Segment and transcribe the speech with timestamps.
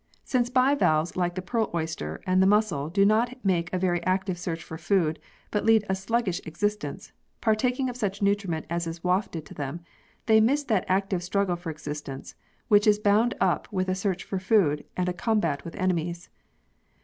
[0.23, 4.39] Since bivalves like the pearl oyster and the mussel do not make a very active
[4.39, 5.19] search for food,
[5.51, 9.81] but lead a sluggish existence, partaking of such nutriment as is wafted to them,
[10.25, 12.33] they miss that active struggle for existence
[12.67, 16.29] which is bound up with a search for food and a combat with enemies.